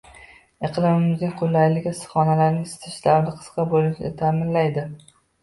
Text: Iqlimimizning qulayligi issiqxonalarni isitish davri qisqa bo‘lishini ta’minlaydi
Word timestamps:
Iqlimimizning 0.67 1.35
qulayligi 1.41 1.91
issiqxonalarni 1.97 2.65
isitish 2.69 2.97
davri 3.05 3.35
qisqa 3.37 3.67
bo‘lishini 3.75 4.13
ta’minlaydi 4.25 4.89